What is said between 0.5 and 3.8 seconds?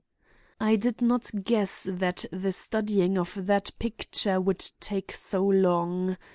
"I did not guess that the studying out of that